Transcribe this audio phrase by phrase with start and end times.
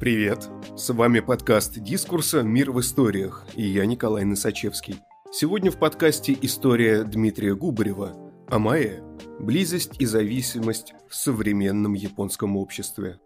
[0.00, 0.48] Привет!
[0.76, 2.44] С вами подкаст «Дискурса.
[2.44, 5.00] Мир в историях» и я Николай Носачевский.
[5.32, 8.16] Сегодня в подкасте история Дмитрия Губарева
[8.46, 9.02] «Амаэ.
[9.40, 13.18] Близость и зависимость в современном японском обществе».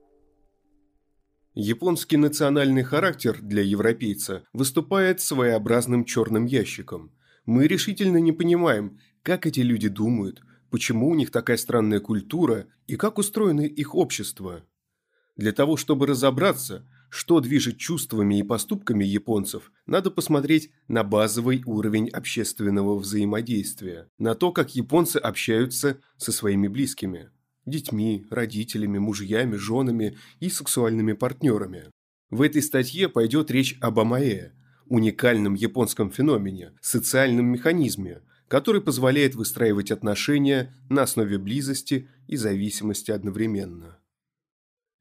[1.53, 7.13] Японский национальный характер для европейца выступает своеобразным черным ящиком.
[7.45, 12.97] Мы решительно не понимаем, как эти люди думают, почему у них такая странная культура и
[12.97, 14.65] как устроено их общество.
[15.37, 22.09] Для того, чтобы разобраться, что движет чувствами и поступками японцев, надо посмотреть на базовый уровень
[22.09, 27.31] общественного взаимодействия, на то, как японцы общаются со своими близкими–
[27.67, 31.91] детьми, родителями, мужьями, женами и сексуальными партнерами.
[32.31, 34.53] В этой статье пойдет речь об амае–
[34.87, 43.99] уникальном японском феномене, социальном механизме, который позволяет выстраивать отношения на основе близости и зависимости одновременно.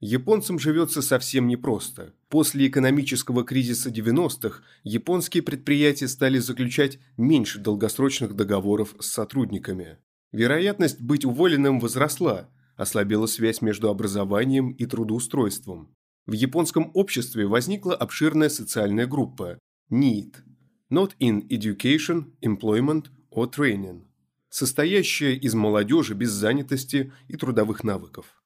[0.04, 2.16] Японцам живется совсем непросто.
[2.28, 10.00] После экономического кризиса 90-х японские предприятия стали заключать меньше долгосрочных договоров с сотрудниками.
[10.32, 15.94] Вероятность быть уволенным возросла, ослабела связь между образованием и трудоустройством.
[16.26, 19.60] В японском обществе возникла обширная социальная группа–
[19.92, 20.34] NEET–
[20.92, 24.08] Not in Education, Employment о тренинг,
[24.50, 28.41] состоящая из молодежи без занятости и трудовых навыков.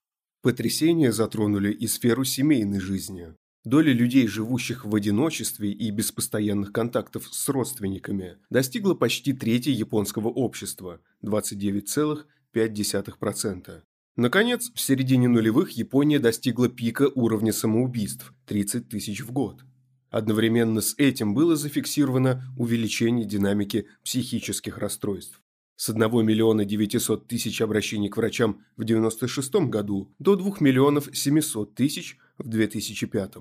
[0.46, 3.34] Потрясения затронули и сферу семейной жизни.
[3.64, 10.28] Доля людей, живущих в одиночестве и без постоянных контактов с родственниками, достигла почти трети японского
[10.28, 13.82] общества– 29,5%.
[14.18, 19.64] Наконец, в середине нулевых Япония достигла пика уровня самоубийств– 30 тысяч в год.
[20.12, 25.42] Одновременно с этим было зафиксировано увеличение динамики психических расстройств.
[25.78, 31.76] С 1 миллиона 900 тысяч обращений к врачам в 1996 году до 2 миллионов 700
[31.76, 33.36] тысяч в 2005.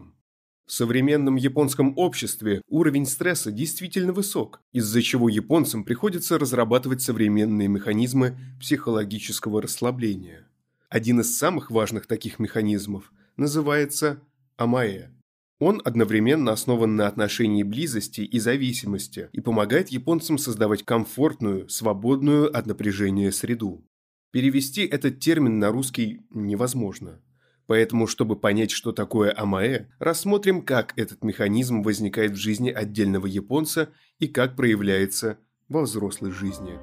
[0.66, 8.36] В современном японском обществе уровень стресса действительно высок, из-за чего японцам приходится разрабатывать современные механизмы
[8.59, 10.48] психологического расслабления.
[10.88, 14.20] Один из самых важных таких механизмов называется
[14.56, 15.10] амаэ
[15.59, 22.66] он одновременно основан на отношении близости и зависимости и помогает японцам создавать комфортную, свободную от
[22.66, 23.84] напряжения среду.
[24.32, 27.20] Перевести этот термин на русский невозможно.
[27.66, 33.88] Поэтому, чтобы понять, что такое амаэ, рассмотрим, как этот механизм возникает в жизни отдельного японца
[34.19, 35.38] и как проявляется
[35.69, 36.78] во взрослой жизни.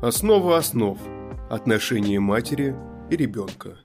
[0.00, 0.98] Основа основ.
[1.50, 2.74] Отношения матери
[3.10, 3.78] и ребенка.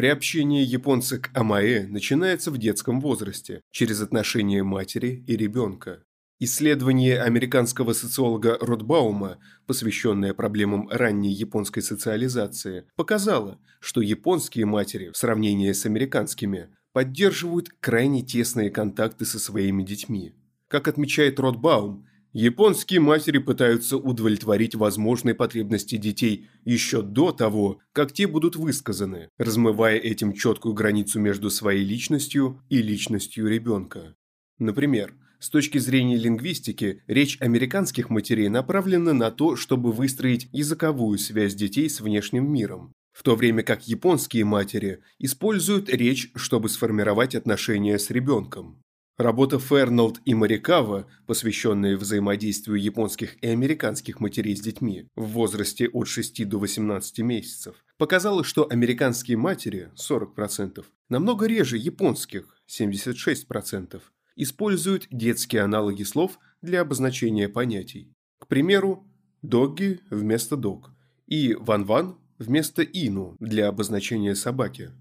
[0.00, 6.02] Приобщение японца к амаэ начинается в детском возрасте, через отношения матери и ребенка.
[6.38, 15.70] Исследование американского социолога Ротбаума, посвященное проблемам ранней японской социализации, показало, что японские матери в сравнении
[15.70, 20.32] с американскими поддерживают крайне тесные контакты со своими детьми.
[20.68, 28.28] Как отмечает Ротбаум, Японские матери пытаются удовлетворить возможные потребности детей еще до того, как те
[28.28, 34.14] будут высказаны, размывая этим четкую границу между своей личностью и личностью ребенка.
[34.60, 41.54] Например, с точки зрения лингвистики, речь американских матерей направлена на то, чтобы выстроить языковую связь
[41.56, 47.98] детей с внешним миром, в то время как японские матери используют речь, чтобы сформировать отношения
[47.98, 48.82] с ребенком.
[49.20, 56.08] Работа Фернолд и Марикава, посвященная взаимодействию японских и американских матерей с детьми в возрасте от
[56.08, 64.00] 6 до 18 месяцев, показала, что американские матери, 40%, намного реже японских, 76%,
[64.36, 68.14] используют детские аналоги слов для обозначения понятий.
[68.38, 69.06] К примеру,
[69.42, 70.92] «догги» вместо «дог»
[71.26, 74.92] и «ван-ван» вместо «ину» для обозначения собаки.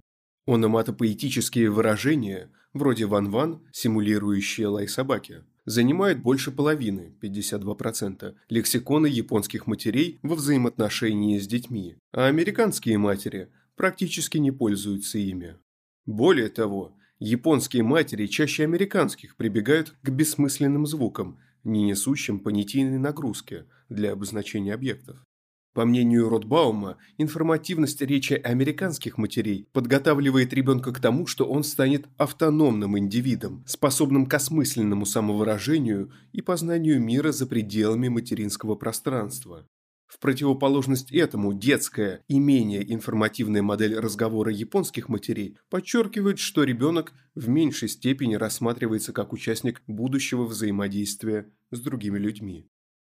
[0.45, 10.35] Ономатопоэтические выражения, вроде «ван-ван», симулирующие лай собаки, занимают больше половины, 52%, лексикона японских матерей во
[10.35, 15.57] взаимоотношении с детьми, а американские матери практически не пользуются ими.
[16.05, 24.13] Более того, японские матери чаще американских прибегают к бессмысленным звукам, не несущим понятийной нагрузки для
[24.13, 25.17] обозначения объектов.
[25.79, 32.97] По мнению Ротбаума, информативность речи американских матерей подготавливает ребенка к тому, что он станет автономным
[32.97, 39.69] индивидом, способным к осмысленному самовыражению и познанию мира за пределами материнского пространства.
[40.05, 47.47] В противоположность этому детская и менее информативная модель разговора японских матерей подчеркивает, что ребенок в
[47.47, 52.67] меньшей степени рассматривается как участник будущего взаимодействия с другими людьми.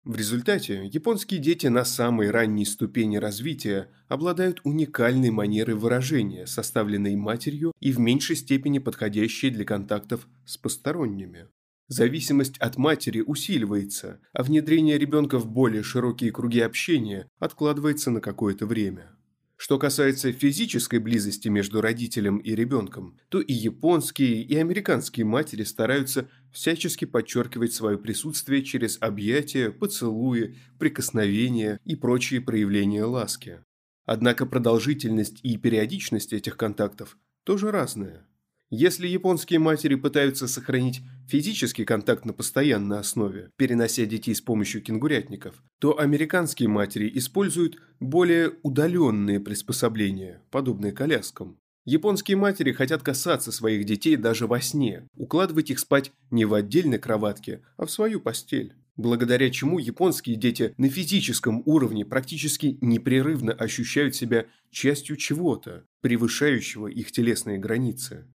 [0.10, 7.74] В результате японские дети на самой ранней ступени развития обладают уникальной манерой выражения, составленной матерью
[7.80, 11.46] и в меньшей степени подходящей для контактов с посторонними.
[11.90, 18.66] Зависимость от матери усиливается, а внедрение ребенка в более широкие круги общения откладывается на какое-то
[18.66, 19.12] время.
[19.62, 26.30] Что касается физической близости между родителем и ребенком, то и японские, и американские матери стараются
[26.54, 33.60] всячески подчеркивать свое присутствие через объятия, поцелуи, прикосновения и прочие проявления ласки.
[34.06, 38.26] Однако продолжительность и периодичность этих контактов тоже разная.
[38.72, 45.64] Если японские матери пытаются сохранить физический контакт на постоянной основе, перенося детей с помощью кенгурятников,
[45.80, 51.58] то американские матери используют более удаленные приспособления, подобные коляскам.
[51.86, 57.00] Японские матери хотят касаться своих детей даже во сне, укладывать их спать не в отдельной
[57.00, 64.14] кроватке, а в свою постель благодаря чему японские дети на физическом уровне практически непрерывно ощущают
[64.14, 68.28] себя частью чего-то, превышающего их телесные границы.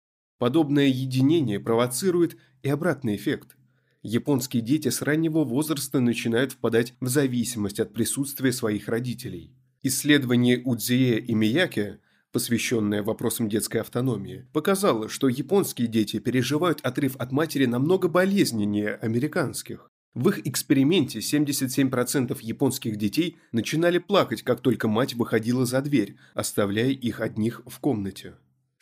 [0.45, 3.57] Подобное единение провоцирует и обратный эффект.
[4.03, 9.55] Японские дети с раннего возраста начинают впадать в зависимость от присутствия своих родителей.
[9.83, 11.99] Исследование Удзие и Мияке,
[12.31, 19.91] посвященное вопросам детской автономии, показало, что японские дети переживают отрыв от матери намного болезненнее американских.
[20.13, 26.91] В их эксперименте 77% японских детей начинали плакать, как только мать выходила за дверь, оставляя
[26.91, 28.35] их одних в комнате.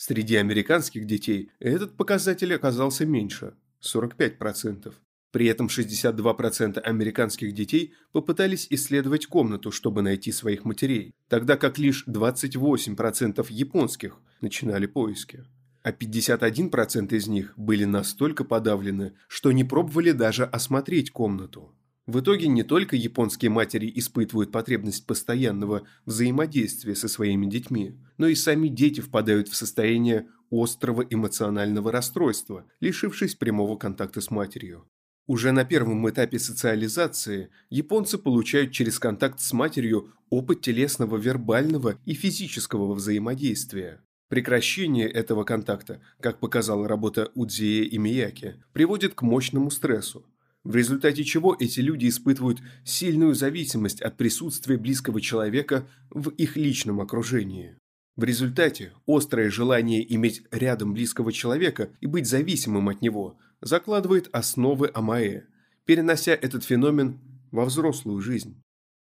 [0.05, 4.93] Среди американских детей этот показатель оказался меньше– 45%.
[5.31, 12.05] При этом 62% американских детей попытались исследовать комнату, чтобы найти своих матерей, тогда как лишь
[12.09, 15.45] 28% японских начинали поиски.
[15.85, 21.73] А 51% из них были настолько подавлены, что не пробовали даже осмотреть комнату.
[22.13, 28.35] В итоге не только японские матери испытывают потребность постоянного взаимодействия со своими детьми, но и
[28.35, 34.87] сами дети впадают в состояние острого эмоционального расстройства, лишившись прямого контакта с матерью.
[35.27, 42.13] Уже на первом этапе социализации японцы получают через контакт с матерью опыт телесного, вербального и
[42.13, 44.05] физического взаимодействия.
[44.29, 50.27] Прекращение этого контакта, как показала работа Удзие и Мияки, приводит к мощному стрессу,
[50.65, 57.01] в результате чего эти люди испытывают сильную зависимость от присутствия близкого человека в их личном
[57.01, 57.77] окружении.
[58.15, 64.91] В результате острое желание иметь рядом близкого человека и быть зависимым от него закладывает основы
[64.93, 65.45] Амаэ,
[65.87, 67.19] перенося этот феномен
[67.51, 68.61] во взрослую жизнь.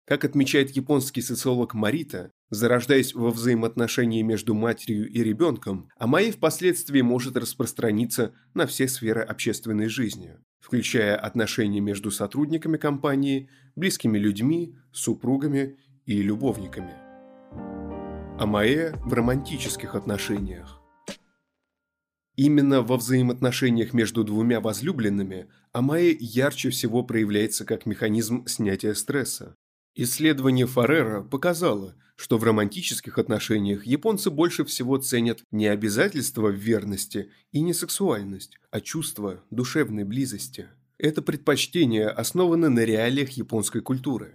[0.07, 7.37] Как отмечает японский социолог Марита, зарождаясь во взаимоотношении между матерью и ребенком, Амаэ впоследствии может
[7.37, 10.37] распространиться на все сферы общественной жизни
[10.69, 16.93] включая отношения между сотрудниками компании, близкими людьми, супругами и любовниками.
[18.39, 20.83] Амаэ в романтических отношениях.
[22.37, 29.55] Именно во взаимоотношениях между двумя возлюбленными Амаэ ярче всего проявляется как механизм снятия стресса.
[29.95, 37.31] Исследование Фаррера показало, что в романтических отношениях японцы больше всего ценят не обязательства в верности
[37.53, 40.67] и не сексуальность, а чувство душевной близости.
[40.99, 44.35] Это предпочтение основано на реалиях японской культуры.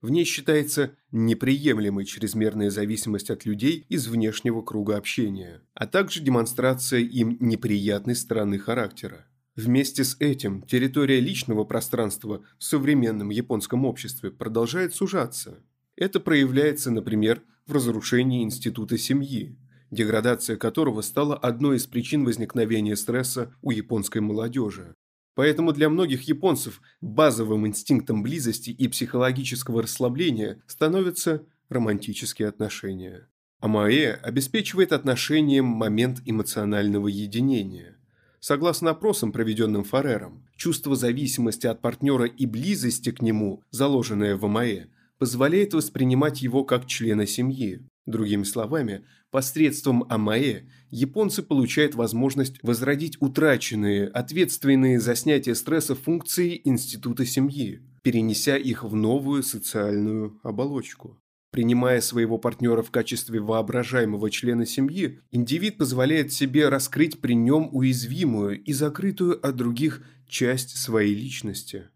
[0.00, 7.00] В ней считается неприемлемой чрезмерная зависимость от людей из внешнего круга общения, а также демонстрация
[7.00, 9.26] им неприятной стороны характера.
[9.54, 15.62] Вместе с этим территория личного пространства в современном японском обществе продолжает сужаться.
[15.98, 19.58] Это проявляется, например, в разрушении института семьи,
[19.90, 24.94] деградация которого стала одной из причин возникновения стресса у японской молодежи.
[25.34, 33.28] Поэтому для многих японцев базовым инстинктом близости и психологического расслабления становятся романтические отношения.
[33.58, 37.96] Амаэ обеспечивает отношениям момент эмоционального единения.
[38.38, 44.86] Согласно опросам, проведенным Фарером, чувство зависимости от партнера и близости к нему, заложенное в АМАЭ,
[45.18, 47.80] позволяет воспринимать его как члена семьи.
[48.06, 57.26] Другими словами, посредством АМАЭ японцы получают возможность возродить утраченные, ответственные за снятие стресса функции института
[57.26, 61.20] семьи, перенеся их в новую социальную оболочку.
[61.50, 68.62] Принимая своего партнера в качестве воображаемого члена семьи, индивид позволяет себе раскрыть при нем уязвимую
[68.62, 71.88] и закрытую от других часть своей личности.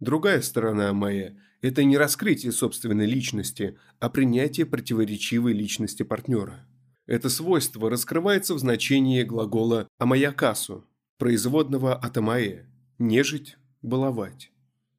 [0.00, 6.66] Другая сторона моя– это не раскрытие собственной личности, а принятие противоречивой личности партнера.
[7.06, 10.84] Это свойство раскрывается в значении глагола «амаякасу»,
[11.18, 12.66] производного от «амае»–
[12.98, 14.50] «нежить», «баловать».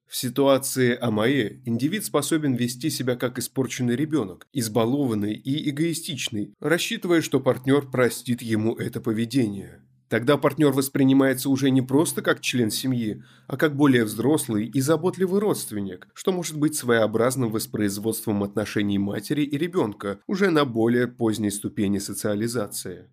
[0.09, 7.39] В ситуации АМАЭ индивид способен вести себя как испорченный ребенок, избалованный и эгоистичный, рассчитывая, что
[7.39, 9.83] партнер простит ему это поведение.
[10.09, 15.39] Тогда партнер воспринимается уже не просто как член семьи, а как более взрослый и заботливый
[15.39, 21.99] родственник, что может быть своеобразным воспроизводством отношений матери и ребенка уже на более поздней ступени
[21.99, 23.07] социализации.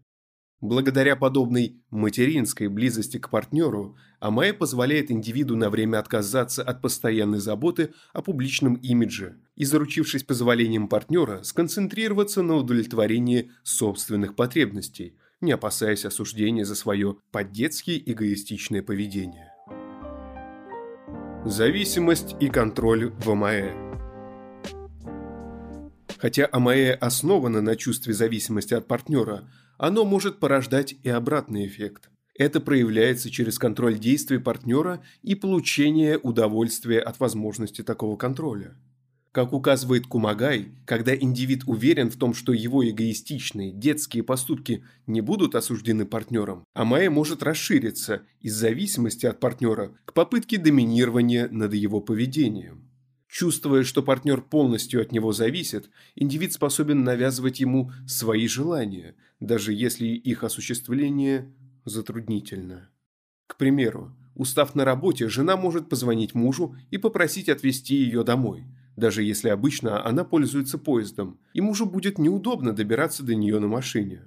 [0.63, 7.93] Благодаря подобной материнской близости к партнеру, Амая позволяет индивиду на время отказаться от постоянной заботы
[8.15, 16.65] о публичном имидже и, заручившись позволением партнера, сконцентрироваться на удовлетворении собственных потребностей– не опасаясь осуждения
[16.65, 19.53] за свое по-детски эгоистичное поведение.
[21.45, 23.87] Зависимость и контроль в АМАЭ
[26.19, 32.11] Хотя АМАЭ основано на чувстве зависимости от партнера, оно может порождать и обратный эффект.
[32.39, 38.77] Это проявляется через контроль действий партнера и получение удовольствия от возможности такого контроля.
[39.37, 45.55] Как указывает Кумагай, когда индивид уверен в том, что его эгоистичные детские поступки не будут
[45.55, 52.89] осуждены партнером, Амая может расшириться из зависимости от партнера к попытке доминирования над его поведением.
[53.29, 60.07] Чувствуя, что партнер полностью от него зависит, индивид способен навязывать ему свои желания, даже если
[60.07, 61.53] их осуществление
[61.85, 62.89] затруднительно.
[63.47, 68.65] К примеру, устав на работе, жена может позвонить мужу и попросить отвезти ее домой–
[68.97, 74.23] даже если обычно она пользуется поездом, и мужу будет неудобно добираться до нее на машине.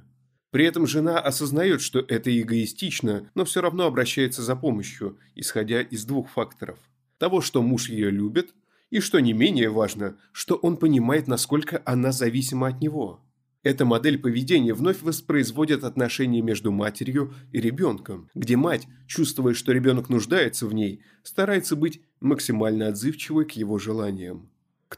[0.51, 6.05] При этом жена осознает, что это эгоистично, но все равно обращается за помощью, исходя из
[6.05, 6.79] двух факторов.
[7.17, 8.53] Того, что муж ее любит,
[8.89, 13.21] и, что не менее важно, что он понимает, насколько она зависима от него.
[13.61, 20.09] Эта модель поведения вновь воспроизводит отношения между матерью и ребенком, где мать, чувствуя, что ребенок
[20.09, 24.49] нуждается в ней, старается быть максимально отзывчивой к его желаниям.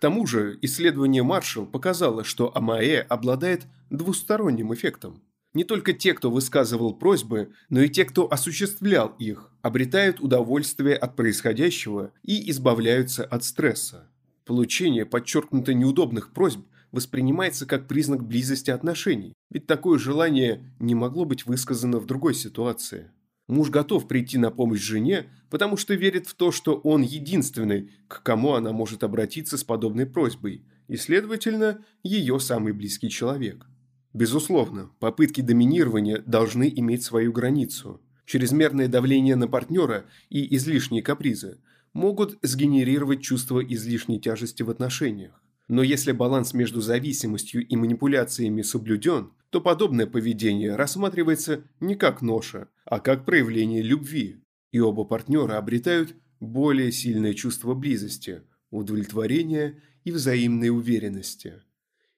[0.02, 5.22] Тому же исследование Маршалл показало, что АМАЭ обладает двусторонним эффектом.
[5.54, 11.16] Не только те, кто высказывал просьбы, но и те, кто осуществлял их, обретают удовольствие от
[11.16, 14.10] происходящего и избавляются от стресса.
[14.44, 21.46] Получение подчеркнуто неудобных просьб воспринимается как признак близости отношений, ведь такое желание не могло быть
[21.46, 23.12] высказано в другой ситуации.
[23.52, 28.24] Муж готов прийти на помощь жене, потому что верит в то, что он единственный, к
[28.24, 33.66] кому она может обратиться с подобной просьбой, и, следовательно, ее самый близкий человек.
[34.14, 38.00] Безусловно, попытки доминирования должны иметь свою границу.
[38.24, 41.58] Чрезмерное давление на партнера и излишние капризы
[41.92, 45.44] могут сгенерировать чувство излишней тяжести в отношениях.
[45.68, 52.70] Но если баланс между зависимостью и манипуляциями соблюден, то подобное поведение рассматривается не как ноша,
[52.86, 60.70] а как проявление любви, и оба партнера обретают более сильное чувство близости, удовлетворения и взаимной
[60.70, 61.62] уверенности.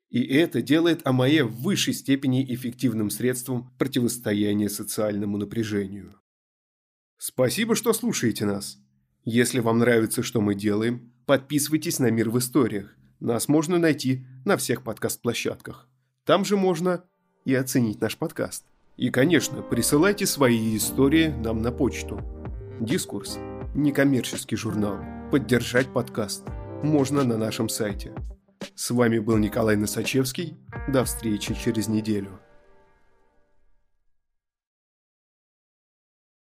[0.09, 6.21] И это делает АМАЭ в высшей степени эффективным средством противостояния социальному напряжению.
[7.17, 8.77] Спасибо, что слушаете нас.
[9.25, 12.95] Если вам нравится, что мы делаем, подписывайтесь на «Мир в историях».
[13.19, 15.89] Нас можно найти на всех подкаст-площадках.
[16.25, 17.05] Там же можно
[17.45, 18.65] и оценить наш подкаст.
[18.97, 22.21] И, конечно, присылайте свои истории нам на почту.
[22.79, 23.39] Дискурс.
[23.73, 24.97] Некоммерческий журнал.
[25.31, 26.43] Поддержать подкаст.
[26.83, 28.13] Можно на нашем сайте.
[28.75, 30.57] С вами был Николай Носачевский.
[30.87, 32.39] До встречи через неделю.